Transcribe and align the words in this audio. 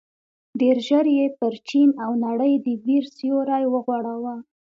ډېر 0.59 0.77
ژر 0.87 1.05
یې 1.17 1.25
پر 1.39 1.53
چين 1.69 1.89
او 2.03 2.11
نړۍ 2.25 2.53
د 2.65 2.67
وېر 2.85 3.05
سيوری 3.17 3.63
وغوړاوه. 3.69 4.35